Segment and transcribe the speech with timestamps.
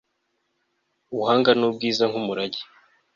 [1.11, 2.61] ubuhanga ni bwiza nk'umurage